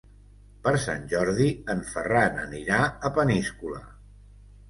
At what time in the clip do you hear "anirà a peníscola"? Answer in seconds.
2.45-3.83